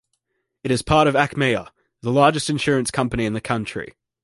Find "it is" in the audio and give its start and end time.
0.63-0.81